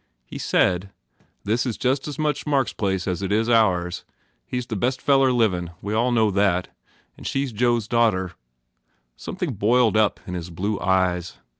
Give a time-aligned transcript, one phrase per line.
[0.25, 0.89] He said,
[1.43, 4.03] "This is just as much Mark s place as it is ours.
[4.47, 5.69] He s the best feller livin.
[5.79, 6.69] We all know that.
[7.17, 8.31] And she s Joe s daughter."
[9.15, 11.37] Something boiled up in his blue eyes.